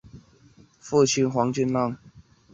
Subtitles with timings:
[0.79, 1.95] 父亲黄敬让。